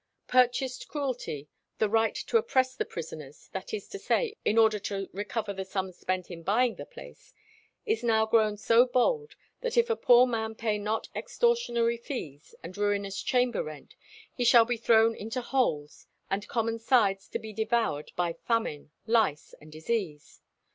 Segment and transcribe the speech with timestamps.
[0.25, 1.47] "Purchased cruelty,"
[1.77, 5.63] the right to oppress the prisoners, that is to say, in order to recover the
[5.63, 7.35] sums spent in buying the place,
[7.85, 12.79] "is now grown so bold that if a poor man pay not extortionary fees and
[12.79, 13.95] ruinous chamber rent,
[14.33, 19.53] he shall be thrown into holes and common sides to be devoured by famine, lice,
[19.61, 20.41] and disease.